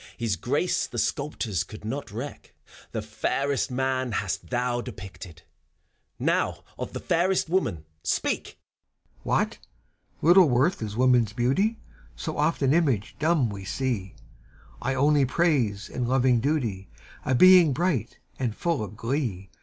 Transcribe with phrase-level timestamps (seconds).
[0.17, 2.55] His grace the sculptors could not wreak.
[2.91, 5.43] The fairest Man hast thou depicted,
[6.17, 8.57] Now of the fairest Woman speak!
[9.23, 9.23] 96 FAUST, CHIRON.
[9.23, 9.59] What I—
[10.27, 11.77] Little worth is woman's beaaty.
[12.15, 14.15] So oft an image dumb we sec:
[14.81, 16.89] I only praise, in loving duty,
[17.23, 19.51] A being bright and full of glee.